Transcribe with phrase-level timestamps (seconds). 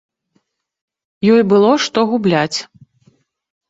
[1.35, 2.59] Ёй было што губляць.